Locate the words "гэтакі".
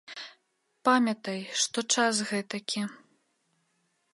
2.31-2.81